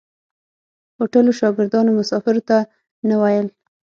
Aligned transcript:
هوټلو 0.97 1.31
شاګردانو 1.39 1.97
مسافرو 1.99 2.41
ته 2.49 2.57
نه 3.07 3.15
ویل. 3.21 3.47